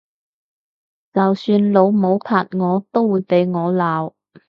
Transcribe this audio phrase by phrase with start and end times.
[1.13, 4.13] 就算老母拍我都會俾我鬧！